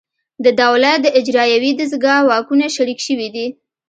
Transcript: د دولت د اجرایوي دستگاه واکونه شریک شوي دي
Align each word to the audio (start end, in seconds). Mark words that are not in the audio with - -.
د 0.43 0.47
دولت 0.61 0.97
د 1.03 1.07
اجرایوي 1.19 1.71
دستگاه 1.79 2.21
واکونه 2.29 2.65
شریک 2.75 2.99
شوي 3.07 3.27
دي 3.35 3.47